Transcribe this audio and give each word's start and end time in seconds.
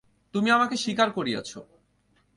তুমি 0.33 0.49
আমাকে 0.51 0.75
স্বীকার 0.77 1.09
করিয়েছ। 1.11 1.51